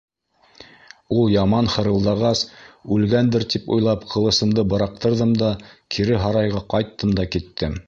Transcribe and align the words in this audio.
Ул 1.17 1.27
яман 1.33 1.67
хырылдағас, 1.73 2.41
үлгәндер 2.95 3.45
тип 3.55 3.69
уйлап, 3.77 4.09
ҡылысымды 4.15 4.65
быраҡтырҙым 4.73 5.37
да 5.45 5.53
кире 5.97 6.19
һарайға 6.27 6.67
ҡайттым 6.75 7.17
да 7.21 7.31
киттем. 7.37 7.79